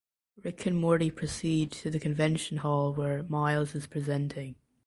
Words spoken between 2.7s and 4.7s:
where Miles is presenting.